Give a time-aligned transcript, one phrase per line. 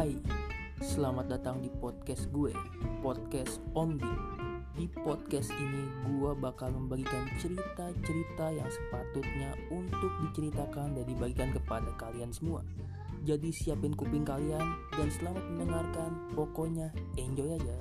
[0.00, 0.16] Hai,
[0.80, 2.56] selamat datang di podcast gue,
[3.04, 4.08] podcast Omdi.
[4.72, 12.32] Di podcast ini gue bakal membagikan cerita-cerita yang sepatutnya untuk diceritakan dan dibagikan kepada kalian
[12.32, 12.64] semua.
[13.28, 16.16] Jadi siapin kuping kalian dan selamat mendengarkan.
[16.32, 16.88] Pokoknya
[17.20, 17.76] enjoy aja.